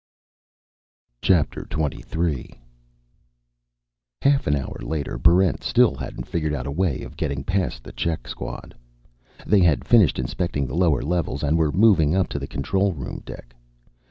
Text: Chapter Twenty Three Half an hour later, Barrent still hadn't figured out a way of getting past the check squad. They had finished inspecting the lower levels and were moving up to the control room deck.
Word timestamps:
Chapter 1.21 1.63
Twenty 1.65 2.01
Three 2.01 2.55
Half 4.23 4.47
an 4.47 4.55
hour 4.55 4.79
later, 4.81 5.19
Barrent 5.19 5.63
still 5.63 5.93
hadn't 5.93 6.25
figured 6.27 6.55
out 6.55 6.65
a 6.65 6.71
way 6.71 7.03
of 7.03 7.15
getting 7.15 7.43
past 7.43 7.83
the 7.83 7.91
check 7.91 8.27
squad. 8.27 8.73
They 9.45 9.59
had 9.59 9.85
finished 9.85 10.17
inspecting 10.17 10.65
the 10.65 10.73
lower 10.75 11.03
levels 11.03 11.43
and 11.43 11.55
were 11.55 11.71
moving 11.71 12.15
up 12.15 12.29
to 12.29 12.39
the 12.39 12.47
control 12.47 12.93
room 12.93 13.21
deck. 13.23 13.53